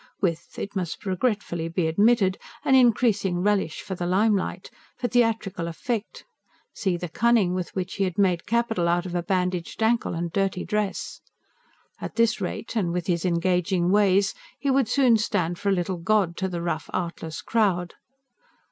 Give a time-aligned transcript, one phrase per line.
[0.19, 6.25] With, it must regretfully be admitted, an increasing relish for the limelight, for theatrical effect
[6.73, 10.33] see the cunning with which he had made capital out of a bandaged ankle and
[10.33, 11.21] dirty dress!
[11.99, 15.97] At this rate, and with his engaging ways, he would soon stand for a little
[15.97, 17.93] god to the rough, artless crowd.